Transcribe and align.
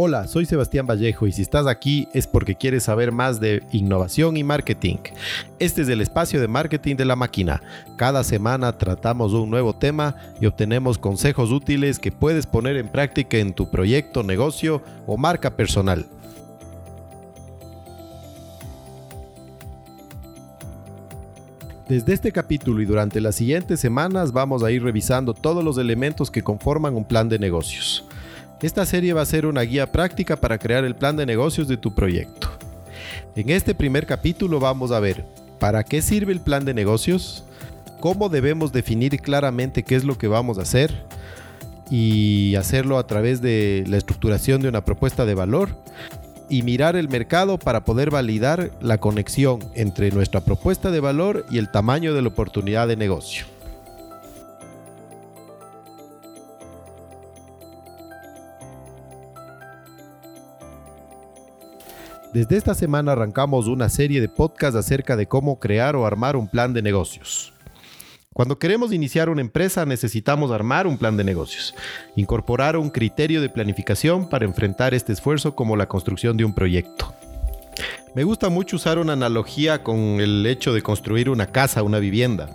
Hola, 0.00 0.28
soy 0.28 0.46
Sebastián 0.46 0.86
Vallejo 0.86 1.26
y 1.26 1.32
si 1.32 1.42
estás 1.42 1.66
aquí 1.66 2.06
es 2.14 2.28
porque 2.28 2.54
quieres 2.54 2.84
saber 2.84 3.10
más 3.10 3.40
de 3.40 3.64
innovación 3.72 4.36
y 4.36 4.44
marketing. 4.44 4.98
Este 5.58 5.82
es 5.82 5.88
el 5.88 6.00
espacio 6.00 6.40
de 6.40 6.46
marketing 6.46 6.94
de 6.94 7.04
la 7.04 7.16
máquina. 7.16 7.60
Cada 7.96 8.22
semana 8.22 8.78
tratamos 8.78 9.32
un 9.32 9.50
nuevo 9.50 9.74
tema 9.74 10.14
y 10.40 10.46
obtenemos 10.46 10.98
consejos 10.98 11.50
útiles 11.50 11.98
que 11.98 12.12
puedes 12.12 12.46
poner 12.46 12.76
en 12.76 12.86
práctica 12.86 13.38
en 13.38 13.52
tu 13.52 13.72
proyecto, 13.72 14.22
negocio 14.22 14.84
o 15.08 15.16
marca 15.16 15.56
personal. 15.56 16.06
Desde 21.88 22.12
este 22.12 22.30
capítulo 22.30 22.80
y 22.82 22.84
durante 22.84 23.20
las 23.20 23.34
siguientes 23.34 23.80
semanas 23.80 24.30
vamos 24.30 24.62
a 24.62 24.70
ir 24.70 24.80
revisando 24.80 25.34
todos 25.34 25.64
los 25.64 25.76
elementos 25.76 26.30
que 26.30 26.44
conforman 26.44 26.94
un 26.94 27.04
plan 27.04 27.28
de 27.28 27.40
negocios. 27.40 28.04
Esta 28.60 28.84
serie 28.86 29.12
va 29.12 29.22
a 29.22 29.26
ser 29.26 29.46
una 29.46 29.62
guía 29.62 29.92
práctica 29.92 30.34
para 30.34 30.58
crear 30.58 30.84
el 30.84 30.96
plan 30.96 31.16
de 31.16 31.24
negocios 31.24 31.68
de 31.68 31.76
tu 31.76 31.94
proyecto. 31.94 32.48
En 33.36 33.50
este 33.50 33.72
primer 33.72 34.04
capítulo 34.04 34.58
vamos 34.58 34.90
a 34.90 34.98
ver 34.98 35.24
para 35.60 35.84
qué 35.84 36.02
sirve 36.02 36.32
el 36.32 36.40
plan 36.40 36.64
de 36.64 36.74
negocios, 36.74 37.44
cómo 38.00 38.28
debemos 38.28 38.72
definir 38.72 39.16
claramente 39.20 39.84
qué 39.84 39.94
es 39.94 40.02
lo 40.02 40.18
que 40.18 40.26
vamos 40.26 40.58
a 40.58 40.62
hacer 40.62 41.04
y 41.88 42.56
hacerlo 42.56 42.98
a 42.98 43.06
través 43.06 43.40
de 43.40 43.84
la 43.86 43.96
estructuración 43.96 44.60
de 44.60 44.68
una 44.68 44.84
propuesta 44.84 45.24
de 45.24 45.34
valor 45.34 45.76
y 46.48 46.62
mirar 46.62 46.96
el 46.96 47.08
mercado 47.08 47.60
para 47.60 47.84
poder 47.84 48.10
validar 48.10 48.72
la 48.80 48.98
conexión 48.98 49.60
entre 49.74 50.10
nuestra 50.10 50.40
propuesta 50.40 50.90
de 50.90 50.98
valor 50.98 51.46
y 51.48 51.58
el 51.58 51.70
tamaño 51.70 52.12
de 52.12 52.22
la 52.22 52.28
oportunidad 52.28 52.88
de 52.88 52.96
negocio. 52.96 53.57
Desde 62.34 62.58
esta 62.58 62.74
semana 62.74 63.12
arrancamos 63.12 63.68
una 63.68 63.88
serie 63.88 64.20
de 64.20 64.28
podcasts 64.28 64.76
acerca 64.76 65.16
de 65.16 65.26
cómo 65.26 65.58
crear 65.58 65.96
o 65.96 66.04
armar 66.04 66.36
un 66.36 66.46
plan 66.46 66.74
de 66.74 66.82
negocios. 66.82 67.54
Cuando 68.34 68.58
queremos 68.58 68.92
iniciar 68.92 69.30
una 69.30 69.40
empresa 69.40 69.86
necesitamos 69.86 70.50
armar 70.50 70.86
un 70.86 70.98
plan 70.98 71.16
de 71.16 71.24
negocios, 71.24 71.74
incorporar 72.16 72.76
un 72.76 72.90
criterio 72.90 73.40
de 73.40 73.48
planificación 73.48 74.28
para 74.28 74.44
enfrentar 74.44 74.92
este 74.92 75.14
esfuerzo 75.14 75.56
como 75.56 75.74
la 75.74 75.88
construcción 75.88 76.36
de 76.36 76.44
un 76.44 76.54
proyecto. 76.54 77.14
Me 78.14 78.24
gusta 78.24 78.50
mucho 78.50 78.76
usar 78.76 78.98
una 78.98 79.14
analogía 79.14 79.82
con 79.82 79.96
el 80.20 80.44
hecho 80.44 80.74
de 80.74 80.82
construir 80.82 81.30
una 81.30 81.46
casa, 81.46 81.82
una 81.82 81.98
vivienda. 81.98 82.50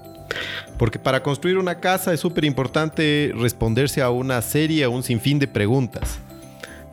Porque 0.77 0.99
para 0.99 1.23
construir 1.23 1.57
una 1.57 1.79
casa 1.79 2.13
es 2.13 2.19
súper 2.19 2.45
importante 2.45 3.33
responderse 3.35 4.03
a 4.03 4.11
una 4.11 4.39
serie, 4.44 4.83
a 4.83 4.89
un 4.89 5.01
sinfín 5.01 5.39
de 5.39 5.47
preguntas. 5.47 6.19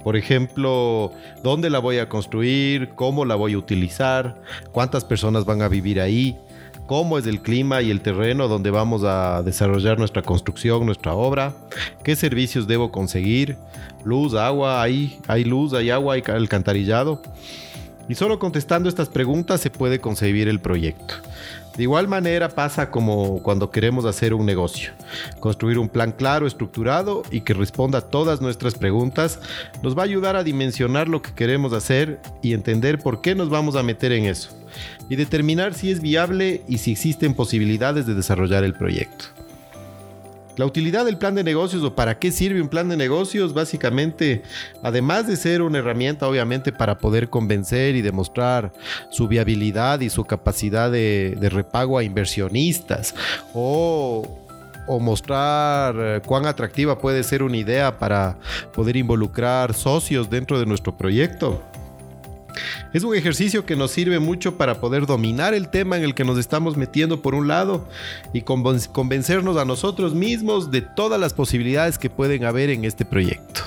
Por 0.02 0.16
ejemplo, 0.16 1.12
¿dónde 1.42 1.70
la 1.70 1.78
voy 1.78 1.98
a 1.98 2.08
construir? 2.08 2.90
¿Cómo 2.94 3.24
la 3.24 3.34
voy 3.34 3.54
a 3.54 3.58
utilizar? 3.58 4.40
¿Cuántas 4.72 5.04
personas 5.04 5.44
van 5.44 5.62
a 5.62 5.68
vivir 5.68 6.00
ahí? 6.00 6.38
¿Cómo 6.86 7.18
es 7.18 7.26
el 7.26 7.40
clima 7.40 7.82
y 7.82 7.90
el 7.90 8.00
terreno 8.00 8.48
donde 8.48 8.70
vamos 8.70 9.04
a 9.04 9.42
desarrollar 9.42 9.98
nuestra 9.98 10.22
construcción, 10.22 10.84
nuestra 10.86 11.14
obra? 11.14 11.54
¿Qué 12.02 12.16
servicios 12.16 12.66
debo 12.66 12.90
conseguir? 12.90 13.56
Luz, 14.04 14.34
agua, 14.34 14.82
hay, 14.82 15.20
hay 15.28 15.44
luz, 15.44 15.72
hay 15.72 15.90
agua, 15.90 16.14
hay 16.14 16.22
alcantarillado. 16.26 17.22
Y 18.08 18.16
solo 18.16 18.40
contestando 18.40 18.88
estas 18.88 19.08
preguntas 19.08 19.60
se 19.60 19.70
puede 19.70 20.00
concebir 20.00 20.48
el 20.48 20.58
proyecto. 20.58 21.14
De 21.80 21.84
igual 21.84 22.08
manera 22.08 22.50
pasa 22.50 22.90
como 22.90 23.42
cuando 23.42 23.70
queremos 23.70 24.04
hacer 24.04 24.34
un 24.34 24.44
negocio. 24.44 24.92
Construir 25.40 25.78
un 25.78 25.88
plan 25.88 26.12
claro, 26.12 26.46
estructurado 26.46 27.22
y 27.30 27.40
que 27.40 27.54
responda 27.54 28.00
a 28.00 28.02
todas 28.02 28.42
nuestras 28.42 28.74
preguntas 28.74 29.40
nos 29.82 29.96
va 29.96 30.02
a 30.02 30.04
ayudar 30.04 30.36
a 30.36 30.44
dimensionar 30.44 31.08
lo 31.08 31.22
que 31.22 31.32
queremos 31.32 31.72
hacer 31.72 32.20
y 32.42 32.52
entender 32.52 32.98
por 32.98 33.22
qué 33.22 33.34
nos 33.34 33.48
vamos 33.48 33.76
a 33.76 33.82
meter 33.82 34.12
en 34.12 34.26
eso. 34.26 34.50
Y 35.08 35.16
determinar 35.16 35.72
si 35.72 35.90
es 35.90 36.02
viable 36.02 36.60
y 36.69 36.76
si 36.76 36.92
existen 36.92 37.32
posibilidades 37.32 38.04
de 38.04 38.14
desarrollar 38.14 38.62
el 38.62 38.74
proyecto. 38.74 39.39
La 40.60 40.66
utilidad 40.66 41.06
del 41.06 41.16
plan 41.16 41.34
de 41.34 41.43
negocios 41.43 41.82
o 41.84 41.94
para 41.94 42.19
qué 42.19 42.31
sirve 42.31 42.60
un 42.60 42.69
plan 42.69 42.87
de 42.91 42.94
negocios, 42.98 43.54
básicamente, 43.54 44.43
además 44.82 45.26
de 45.26 45.37
ser 45.37 45.62
una 45.62 45.78
herramienta 45.78 46.28
obviamente 46.28 46.71
para 46.71 46.98
poder 46.98 47.31
convencer 47.31 47.97
y 47.97 48.03
demostrar 48.03 48.70
su 49.09 49.26
viabilidad 49.26 50.00
y 50.00 50.10
su 50.10 50.26
capacidad 50.26 50.91
de, 50.91 51.34
repago 51.50 51.97
a 51.97 52.04
inversionistas 52.04 53.15
o 53.54 54.28
mostrar 55.00 55.94
eh, 55.97 56.20
cuán 56.26 56.44
atractiva 56.44 56.99
puede 56.99 57.22
ser 57.22 57.43
una 57.43 57.56
idea 57.56 57.99
para 57.99 58.37
poder 58.75 58.99
involucrar 58.99 59.72
socios 59.72 60.28
dentro 60.28 60.59
de 60.59 60.66
nuestro 60.66 60.94
proyecto. 60.94 61.62
Es 62.92 63.04
un 63.04 63.14
ejercicio 63.14 63.64
que 63.64 63.76
nos 63.76 63.92
sirve 63.92 64.18
mucho 64.18 64.56
para 64.56 64.80
poder 64.80 65.06
dominar 65.06 65.54
el 65.54 65.68
tema 65.68 65.96
en 65.96 66.02
el 66.02 66.14
que 66.14 66.24
nos 66.24 66.38
estamos 66.38 66.76
metiendo 66.76 67.22
por 67.22 67.36
un 67.36 67.46
lado 67.46 67.88
y 68.32 68.42
convencernos 68.42 69.56
a 69.56 69.64
nosotros 69.64 70.12
mismos 70.12 70.72
de 70.72 70.82
todas 70.82 71.20
las 71.20 71.32
posibilidades 71.32 71.98
que 71.98 72.10
pueden 72.10 72.44
haber 72.44 72.68
en 72.68 72.84
este 72.84 73.04
proyecto. 73.04 73.62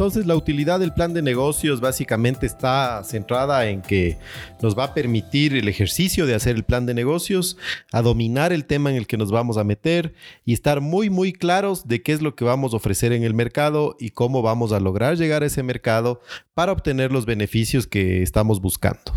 Entonces 0.00 0.24
la 0.24 0.34
utilidad 0.34 0.80
del 0.80 0.94
plan 0.94 1.12
de 1.12 1.20
negocios 1.20 1.82
básicamente 1.82 2.46
está 2.46 3.04
centrada 3.04 3.68
en 3.68 3.82
que 3.82 4.16
nos 4.62 4.74
va 4.74 4.84
a 4.84 4.94
permitir 4.94 5.54
el 5.54 5.68
ejercicio 5.68 6.24
de 6.24 6.34
hacer 6.34 6.56
el 6.56 6.64
plan 6.64 6.86
de 6.86 6.94
negocios, 6.94 7.58
a 7.92 8.00
dominar 8.00 8.50
el 8.50 8.64
tema 8.64 8.88
en 8.88 8.96
el 8.96 9.06
que 9.06 9.18
nos 9.18 9.30
vamos 9.30 9.58
a 9.58 9.62
meter 9.62 10.14
y 10.46 10.54
estar 10.54 10.80
muy 10.80 11.10
muy 11.10 11.34
claros 11.34 11.86
de 11.86 12.02
qué 12.02 12.12
es 12.12 12.22
lo 12.22 12.34
que 12.34 12.46
vamos 12.46 12.72
a 12.72 12.78
ofrecer 12.78 13.12
en 13.12 13.24
el 13.24 13.34
mercado 13.34 13.94
y 14.00 14.08
cómo 14.08 14.40
vamos 14.40 14.72
a 14.72 14.80
lograr 14.80 15.18
llegar 15.18 15.42
a 15.42 15.46
ese 15.46 15.62
mercado 15.62 16.22
para 16.54 16.72
obtener 16.72 17.12
los 17.12 17.26
beneficios 17.26 17.86
que 17.86 18.22
estamos 18.22 18.62
buscando. 18.62 19.12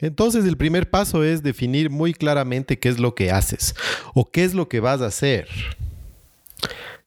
Entonces 0.00 0.44
el 0.44 0.56
primer 0.56 0.90
paso 0.90 1.22
es 1.22 1.44
definir 1.44 1.88
muy 1.88 2.14
claramente 2.14 2.80
qué 2.80 2.88
es 2.88 2.98
lo 2.98 3.14
que 3.14 3.30
haces 3.30 3.76
o 4.12 4.28
qué 4.28 4.42
es 4.42 4.54
lo 4.54 4.68
que 4.68 4.80
vas 4.80 5.00
a 5.02 5.06
hacer 5.06 5.46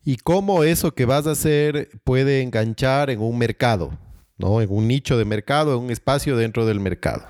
y 0.03 0.17
cómo 0.17 0.63
eso 0.63 0.93
que 0.93 1.05
vas 1.05 1.27
a 1.27 1.31
hacer 1.31 1.89
puede 2.03 2.41
enganchar 2.41 3.09
en 3.09 3.21
un 3.21 3.37
mercado, 3.37 3.97
¿no? 4.37 4.61
En 4.61 4.69
un 4.71 4.87
nicho 4.87 5.17
de 5.17 5.25
mercado, 5.25 5.75
en 5.75 5.83
un 5.83 5.91
espacio 5.91 6.35
dentro 6.35 6.65
del 6.65 6.79
mercado. 6.79 7.25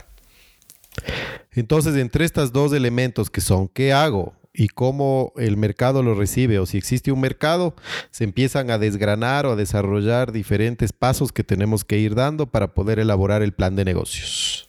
Entonces, 1.52 1.96
entre 1.96 2.26
estos 2.26 2.52
dos 2.52 2.74
elementos 2.74 3.30
que 3.30 3.42
son 3.42 3.68
qué 3.68 3.94
hago 3.94 4.34
y 4.54 4.68
cómo 4.68 5.34
el 5.36 5.58
mercado 5.58 6.04
lo 6.04 6.16
recibe 6.16 6.60
o 6.60 6.66
si 6.66 6.78
existe 6.78 7.12
un 7.12 7.20
mercado, 7.20 7.76
se 8.12 8.24
empiezan 8.24 8.70
a 8.70 8.78
desgranar 8.78 9.46
o 9.46 9.52
a 9.52 9.56
desarrollar 9.56 10.32
diferentes 10.32 10.94
pasos 10.94 11.32
que 11.32 11.44
tenemos 11.44 11.84
que 11.84 11.98
ir 11.98 12.16
dando 12.16 12.48
para 12.48 12.74
poder 12.74 13.00
elaborar 13.00 13.42
el 13.42 13.54
plan 13.54 13.76
de 13.76 13.86
negocios. 13.86 14.68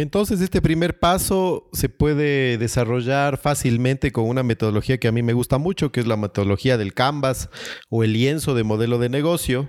Entonces, 0.00 0.40
este 0.40 0.62
primer 0.62 0.98
paso 0.98 1.68
se 1.72 1.88
puede 1.88 2.56
desarrollar 2.58 3.36
fácilmente 3.36 4.12
con 4.12 4.28
una 4.28 4.42
metodología 4.42 4.98
que 4.98 5.08
a 5.08 5.12
mí 5.12 5.22
me 5.22 5.34
gusta 5.34 5.58
mucho, 5.58 5.92
que 5.92 6.00
es 6.00 6.06
la 6.06 6.16
metodología 6.16 6.78
del 6.78 6.94
Canvas 6.94 7.50
o 7.90 8.02
el 8.02 8.14
lienzo 8.14 8.54
de 8.54 8.64
modelo 8.64 8.98
de 8.98 9.10
negocio, 9.10 9.68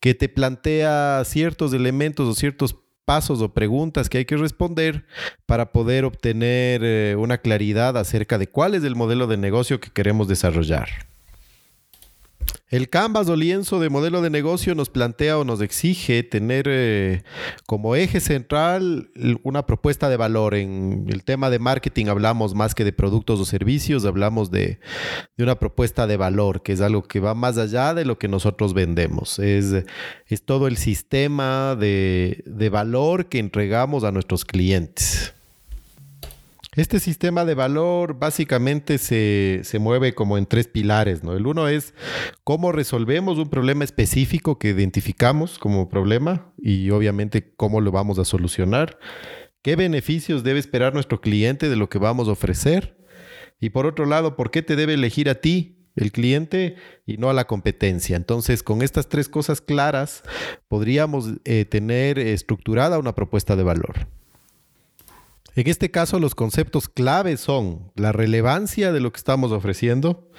que 0.00 0.14
te 0.14 0.28
plantea 0.28 1.22
ciertos 1.24 1.72
elementos 1.72 2.28
o 2.28 2.34
ciertos 2.34 2.76
pasos 3.04 3.42
o 3.42 3.54
preguntas 3.54 4.08
que 4.08 4.18
hay 4.18 4.24
que 4.24 4.36
responder 4.36 5.04
para 5.46 5.72
poder 5.72 6.04
obtener 6.04 6.82
eh, 6.84 7.16
una 7.16 7.38
claridad 7.38 7.96
acerca 7.96 8.38
de 8.38 8.48
cuál 8.48 8.74
es 8.74 8.84
el 8.84 8.96
modelo 8.96 9.26
de 9.26 9.36
negocio 9.36 9.80
que 9.80 9.90
queremos 9.90 10.28
desarrollar. 10.28 10.88
El 12.70 12.88
Canvas 12.88 13.28
o 13.28 13.34
lienzo 13.34 13.80
de 13.80 13.90
modelo 13.90 14.22
de 14.22 14.30
negocio 14.30 14.76
nos 14.76 14.90
plantea 14.90 15.38
o 15.38 15.44
nos 15.44 15.60
exige 15.60 16.22
tener 16.22 16.66
eh, 16.68 17.24
como 17.66 17.96
eje 17.96 18.20
central 18.20 19.10
una 19.42 19.66
propuesta 19.66 20.08
de 20.08 20.16
valor. 20.16 20.54
En 20.54 21.06
el 21.08 21.24
tema 21.24 21.50
de 21.50 21.58
marketing 21.58 22.06
hablamos 22.06 22.54
más 22.54 22.76
que 22.76 22.84
de 22.84 22.92
productos 22.92 23.40
o 23.40 23.44
servicios, 23.44 24.04
hablamos 24.04 24.52
de, 24.52 24.78
una 25.36 25.58
propuesta 25.58 26.06
de 26.06 26.16
valor, 26.16 26.62
que 26.62 26.72
es 26.72 26.80
algo 26.80 27.02
que 27.02 27.18
va 27.18 27.34
más 27.34 27.58
allá 27.58 27.92
de 27.92 28.04
lo 28.04 28.20
que 28.20 28.28
nosotros 28.28 28.72
vendemos. 28.72 29.40
Es, 29.40 29.84
es 30.28 30.44
todo 30.44 30.68
el 30.68 30.76
sistema 30.76 31.74
de, 31.74 32.44
de 32.46 32.68
valor 32.68 33.26
que 33.26 33.40
entregamos 33.40 34.04
a 34.04 34.12
nuestros 34.12 34.44
clientes. 34.44 35.34
Este 36.76 37.00
sistema 37.00 37.44
de 37.44 37.56
valor 37.56 38.20
básicamente 38.20 38.98
se, 38.98 39.78
mueve 39.80 40.14
como 40.14 40.38
en 40.38 40.46
tres 40.46 40.68
pilares, 40.68 41.24
¿no? 41.24 41.32
El 41.32 41.48
uno 41.48 41.66
es 41.66 41.94
cómo 42.44 42.70
resolvemos 42.70 43.38
un 43.38 43.50
problema 43.50 43.82
específico 43.82 44.60
que 44.60 44.68
identificamos 44.68 45.58
como 45.58 45.88
problema 45.88 46.52
y 46.56 46.90
obviamente 46.90 47.54
cómo 47.56 47.80
lo 47.80 47.90
vamos 47.90 48.20
a 48.20 48.24
solucionar. 48.24 49.00
¿Qué 49.62 49.74
beneficios 49.74 50.44
debe 50.44 50.60
esperar 50.60 50.94
nuestro 50.94 51.20
cliente 51.20 51.68
de 51.68 51.74
lo 51.74 51.88
que 51.88 51.98
vamos 51.98 52.28
a 52.28 52.32
ofrecer? 52.32 52.96
Y 53.58 53.70
por 53.70 53.86
otro 53.86 54.06
lado, 54.06 54.36
¿por 54.36 54.52
qué 54.52 54.62
te 54.62 54.76
debe 54.76 54.94
elegir 54.94 55.28
a 55.28 55.34
ti, 55.34 55.88
el 55.96 56.12
cliente, 56.12 56.76
y 57.04 57.16
no 57.16 57.30
a 57.30 57.34
la 57.34 57.48
competencia? 57.48 58.16
Entonces, 58.16 58.62
con 58.62 58.82
estas 58.82 59.08
tres 59.08 59.28
cosas 59.28 59.60
claras, 59.60 60.22
podríamos 60.68 61.30
eh, 61.44 61.64
tener 61.64 62.20
estructurada 62.20 63.00
una 63.00 63.16
propuesta 63.16 63.56
de 63.56 63.64
valor. 63.64 64.06
En 65.56 65.68
este 65.68 65.90
caso, 65.90 66.18
los 66.20 66.34
conceptos 66.34 66.88
claves 66.88 67.40
son 67.40 67.90
la 67.96 68.12
relevancia 68.12 68.92
de 68.92 69.00
lo 69.00 69.12
que 69.12 69.18
estamos 69.18 69.52
ofreciendo, 69.52 70.30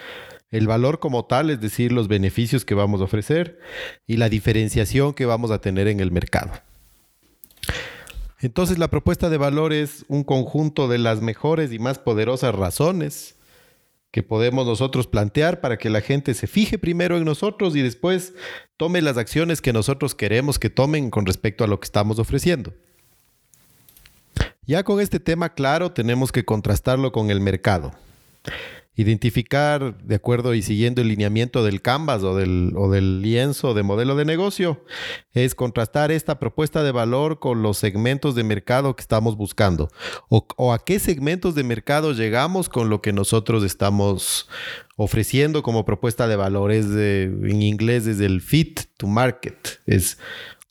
el 0.50 0.68
valor 0.68 1.00
como 1.00 1.26
tal, 1.26 1.50
es 1.50 1.62
decir, 1.62 1.92
los 1.92 2.08
beneficios 2.08 2.66
que 2.66 2.76
vamos 2.76 3.02
a 3.02 3.06
ofrecer 3.06 3.60
y 4.08 4.18
la 4.18 4.30
diferenciación 4.30 5.14
que 5.14 5.26
vamos 5.26 5.52
a 5.52 5.60
tener 5.60 5.88
en 5.88 6.00
el 6.00 6.12
mercado. 6.12 6.52
Entonces, 8.40 8.78
la 8.80 8.90
propuesta 8.90 9.30
de 9.30 9.38
valor 9.38 9.72
es 9.72 10.04
un 10.08 10.24
conjunto 10.24 10.88
de 10.88 10.98
las 10.98 11.22
mejores 11.22 11.72
y 11.72 11.80
más 11.80 12.00
poderosas 12.00 12.56
razones 12.56 13.36
que 14.12 14.24
podemos 14.24 14.66
nosotros 14.66 15.08
plantear 15.08 15.62
para 15.62 15.78
que 15.78 15.90
la 15.90 16.02
gente 16.02 16.34
se 16.34 16.48
fije 16.48 16.78
primero 16.78 17.18
en 17.18 17.24
nosotros 17.24 17.76
y 17.76 17.82
después 17.82 18.34
tome 18.76 19.02
las 19.02 19.18
acciones 19.18 19.62
que 19.62 19.72
nosotros 19.72 20.16
queremos 20.16 20.60
que 20.60 20.70
tomen 20.70 21.12
con 21.12 21.26
respecto 21.26 21.64
a 21.64 21.68
lo 21.68 21.80
que 21.80 21.86
estamos 21.86 22.20
ofreciendo. 22.20 22.74
Ya 24.68 24.84
con 24.84 25.00
este 25.02 25.20
tema 25.20 25.56
claro 25.56 25.92
tenemos 25.92 26.32
que 26.32 26.46
contrastarlo 26.46 27.12
con 27.12 27.32
el 27.32 27.42
mercado. 27.42 27.94
Identificar, 28.96 29.98
de 30.04 30.16
acuerdo 30.16 30.54
y 30.54 30.62
siguiendo 30.62 31.02
el 31.02 31.08
lineamiento 31.08 31.64
del 31.64 31.82
canvas 31.82 32.22
o 32.22 32.36
del, 32.36 32.74
o 32.76 32.92
del 32.92 33.24
lienzo 33.24 33.74
de 33.74 33.82
modelo 33.82 34.16
de 34.16 34.26
negocio, 34.26 34.86
es 35.34 35.56
contrastar 35.56 36.12
esta 36.12 36.38
propuesta 36.38 36.84
de 36.84 36.92
valor 36.92 37.40
con 37.40 37.64
los 37.64 37.80
segmentos 37.80 38.36
de 38.36 38.44
mercado 38.44 38.96
que 38.96 39.02
estamos 39.02 39.36
buscando 39.36 39.90
o, 40.30 40.74
a 40.74 40.78
qué 40.86 41.00
segmentos 41.00 41.56
de 41.56 41.64
mercado 41.64 42.12
llegamos 42.14 42.70
con 42.70 42.90
lo 42.90 43.02
que 43.02 43.14
nosotros 43.14 43.64
estamos 43.64 44.48
ofreciendo 44.96 45.64
como 45.64 45.86
propuesta 45.86 46.28
de 46.28 46.36
valor. 46.36 46.72
Es 46.72 46.86
en 46.86 47.64
inglés 47.64 48.06
es 48.06 48.20
el 48.20 48.42
fit 48.42 48.82
to 48.98 49.08
market. 49.08 49.80
Es 49.88 50.20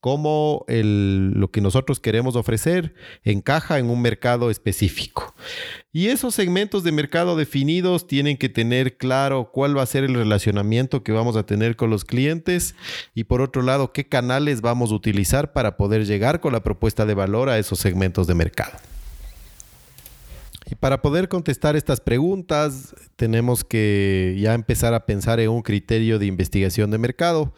cómo 0.00 0.64
lo 0.68 1.50
que 1.50 1.60
nosotros 1.60 2.00
queremos 2.00 2.34
ofrecer 2.34 2.94
encaja 3.22 3.78
en 3.78 3.90
un 3.90 4.00
mercado 4.00 4.50
específico. 4.50 5.34
Y 5.92 6.08
esos 6.08 6.34
segmentos 6.34 6.84
de 6.84 6.92
mercado 6.92 7.36
definidos 7.36 8.06
tienen 8.06 8.36
que 8.36 8.48
tener 8.48 8.96
claro 8.96 9.50
cuál 9.52 9.76
va 9.76 9.82
a 9.82 9.86
ser 9.86 10.04
el 10.04 10.14
relacionamiento 10.14 11.02
que 11.02 11.12
vamos 11.12 11.36
a 11.36 11.44
tener 11.44 11.76
con 11.76 11.90
los 11.90 12.04
clientes 12.04 12.74
y 13.14 13.24
por 13.24 13.42
otro 13.42 13.62
lado 13.62 13.92
qué 13.92 14.08
canales 14.08 14.60
vamos 14.60 14.90
a 14.90 14.94
utilizar 14.94 15.52
para 15.52 15.76
poder 15.76 16.06
llegar 16.06 16.40
con 16.40 16.52
la 16.52 16.62
propuesta 16.62 17.06
de 17.06 17.14
valor 17.14 17.48
a 17.48 17.58
esos 17.58 17.78
segmentos 17.78 18.26
de 18.26 18.34
mercado. 18.34 18.78
Y 20.70 20.76
para 20.76 21.02
poder 21.02 21.28
contestar 21.28 21.74
estas 21.74 22.00
preguntas, 22.00 22.94
tenemos 23.16 23.64
que 23.64 24.36
ya 24.38 24.54
empezar 24.54 24.94
a 24.94 25.04
pensar 25.04 25.40
en 25.40 25.50
un 25.50 25.62
criterio 25.62 26.20
de 26.20 26.26
investigación 26.26 26.92
de 26.92 26.98
mercado. 26.98 27.52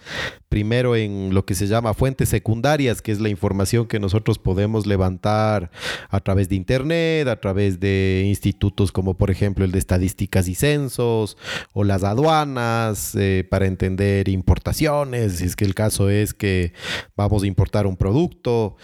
Primero 0.49 0.97
en 0.97 1.35
lo 1.35 1.45
que 1.45 1.55
se 1.55 1.67
llama 1.67 1.93
fuentes 1.93 2.31
secundarias, 2.31 3.03
que 3.03 3.13
es 3.13 3.21
la 3.21 3.29
información 3.29 3.87
que 3.87 4.01
nosotros 4.01 4.39
podemos 4.39 4.87
levantar 4.87 5.71
a 6.09 6.21
través 6.21 6.49
de 6.49 6.55
Internet, 6.55 7.29
a 7.29 7.39
través 7.39 7.81
de 7.81 8.25
institutos 8.27 8.93
como 8.93 9.15
por 9.15 9.31
ejemplo 9.31 9.67
el 9.67 9.73
de 9.73 9.79
estadísticas 9.79 10.49
y 10.49 10.55
censos 10.55 11.37
o 11.75 11.85
las 11.85 12.05
aduanas 12.05 13.15
eh, 13.15 13.47
para 13.49 13.67
entender 13.67 14.31
importaciones, 14.31 15.37
si 15.37 15.45
es 15.45 15.57
que 15.57 15.67
el 15.67 15.75
caso 15.75 16.09
es 16.09 16.33
que 16.33 16.73
vamos 17.15 17.43
a 17.43 17.47
importar 17.47 17.87
un 17.87 17.97
producto. 17.99 18.77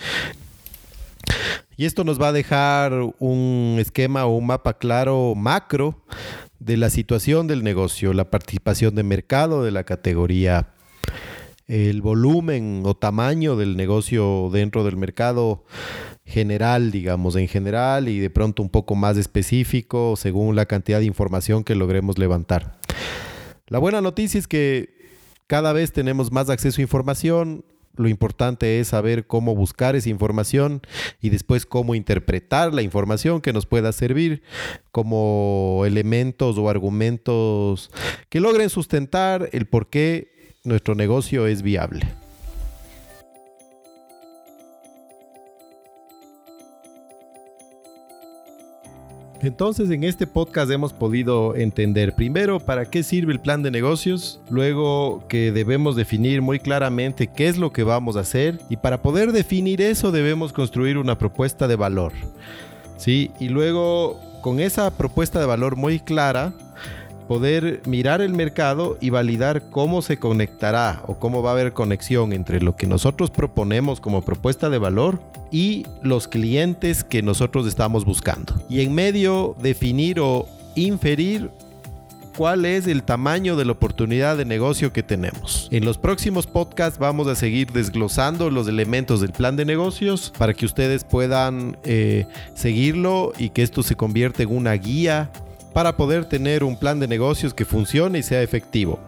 Y 1.78 1.84
esto 1.84 2.02
nos 2.02 2.20
va 2.20 2.28
a 2.28 2.32
dejar 2.32 2.92
un 3.20 3.76
esquema 3.78 4.26
o 4.26 4.36
un 4.36 4.46
mapa 4.46 4.78
claro 4.78 5.34
macro 5.36 6.02
de 6.58 6.76
la 6.76 6.90
situación 6.90 7.46
del 7.46 7.62
negocio, 7.62 8.12
la 8.14 8.30
participación 8.30 8.96
de 8.96 9.04
mercado 9.04 9.62
de 9.62 9.70
la 9.70 9.84
categoría, 9.84 10.75
el 11.69 12.02
volumen 12.02 12.82
o 12.84 12.96
tamaño 12.96 13.54
del 13.54 13.76
negocio 13.76 14.50
dentro 14.52 14.82
del 14.82 14.96
mercado 14.96 15.64
general, 16.25 16.90
digamos, 16.90 17.36
en 17.36 17.46
general 17.46 18.08
y 18.08 18.19
de 18.19 18.31
pronto 18.31 18.60
un 18.60 18.70
poco 18.70 18.96
más 18.96 19.16
específico 19.16 20.16
según 20.16 20.56
la 20.56 20.66
cantidad 20.66 20.98
de 20.98 21.04
información 21.04 21.62
que 21.62 21.76
logremos 21.76 22.19
levantar. 22.19 22.81
La 23.69 23.78
buena 23.78 24.00
noticia 24.00 24.40
es 24.40 24.48
que 24.48 24.98
cada 25.46 25.72
vez 25.72 25.92
tenemos 25.92 26.32
más 26.32 26.50
acceso 26.50 26.81
a 26.81 26.82
información, 26.82 27.64
lo 27.98 28.08
importante 28.08 28.80
es 28.80 28.88
saber 28.88 29.26
cómo 29.26 29.54
buscar 29.54 29.96
esa 29.96 30.08
información 30.08 30.82
y 31.20 31.30
después 31.30 31.66
cómo 31.66 31.94
interpretar 31.94 32.72
la 32.72 32.82
información 32.82 33.40
que 33.40 33.52
nos 33.52 33.66
pueda 33.66 33.92
servir 33.92 34.42
como 34.92 35.82
elementos 35.84 36.56
o 36.58 36.70
argumentos 36.70 37.90
que 38.28 38.40
logren 38.40 38.70
sustentar 38.70 39.48
el 39.52 39.66
por 39.66 39.88
qué 39.88 40.54
nuestro 40.64 40.94
negocio 40.94 41.46
es 41.46 41.62
viable. 41.62 42.06
Entonces 49.40 49.88
en 49.90 50.02
este 50.02 50.26
podcast 50.26 50.70
hemos 50.70 50.93
podido 50.93 51.55
entender 51.55 52.14
primero 52.14 52.58
para 52.58 52.87
qué 52.87 53.05
sirve 53.05 53.32
el 53.32 53.38
plan 53.38 53.62
de 53.62 53.70
negocios, 53.70 54.40
luego 54.50 55.23
que 55.29 55.52
debemos 55.52 55.94
definir 55.94 56.43
muy 56.43 56.58
claramente 56.58 57.29
qué 57.29 57.46
es 57.46 57.56
lo 57.56 57.73
que 57.73 57.85
vamos 57.85 58.17
a 58.17 58.20
hacer 58.20 58.58
y 58.69 58.79
para 58.79 59.00
poder 59.00 59.31
definir 59.31 59.81
eso 59.81 60.11
debemos 60.11 60.52
construir 60.52 60.99
una 60.99 61.19
propuesta 61.19 61.69
de 61.69 61.76
valor. 61.76 62.12
¿sí? 62.96 63.31
Y 63.38 63.49
luego 63.49 64.20
con 64.43 64.58
esa 64.58 64.90
propuesta 64.96 65.38
de 65.38 65.46
valor 65.46 65.76
muy 65.76 66.00
clara, 66.00 66.52
poder 67.28 67.82
mirar 67.86 68.22
el 68.22 68.32
mercado 68.32 68.96
y 69.00 69.10
validar 69.10 69.70
cómo 69.70 70.02
se 70.02 70.19
conectará 70.19 71.02
o 71.06 71.19
cómo 71.19 71.42
va 71.42 71.50
a 71.50 71.52
haber 71.52 71.75
conexión 71.75 72.32
entre 72.32 72.60
lo 72.60 72.75
que 72.75 72.86
nosotros 72.86 73.30
proponemos 73.30 74.00
como 74.00 74.22
propuesta 74.22 74.70
de 74.70 74.78
valor 74.78 75.20
y 75.52 75.86
los 76.02 76.26
clientes 76.26 77.04
que 77.04 77.22
nosotros 77.22 77.66
estamos 77.66 78.04
buscando. 78.04 78.54
Y 78.69 78.80
en 78.80 78.94
medio 78.94 79.54
definir 79.60 80.19
o 80.20 80.48
inferir 80.75 81.50
cuál 82.38 82.64
es 82.64 82.86
el 82.86 83.02
tamaño 83.02 83.56
de 83.56 83.64
la 83.64 83.72
oportunidad 83.72 84.36
de 84.36 84.44
negocio 84.44 84.92
que 84.92 85.02
tenemos. 85.02 85.69
En 85.70 85.84
los 85.84 85.98
próximos 85.98 86.46
podcasts 86.46 86.98
vamos 86.98 87.26
a 87.26 87.34
seguir 87.34 87.72
desglosando 87.72 88.48
los 88.48 88.69
elementos 88.69 89.20
del 89.20 89.32
plan 89.32 89.56
de 89.56 89.64
negocios 89.64 90.32
para 90.38 90.54
que 90.54 90.64
ustedes 90.64 91.04
puedan 91.04 91.76
eh, 91.82 92.26
seguirlo 92.54 93.32
y 93.38 93.50
que 93.50 93.62
esto 93.62 93.82
se 93.82 93.96
convierta 93.96 94.44
en 94.44 94.56
una 94.56 94.72
guía 94.74 95.31
para 95.78 95.96
poder 95.96 96.25
tener 96.25 96.64
un 96.64 96.76
plan 96.76 96.98
de 96.98 97.06
negocios 97.06 97.54
que 97.54 97.64
funcione 97.64 98.19
y 98.19 98.25
sea 98.25 98.42
efectivo. 98.42 98.98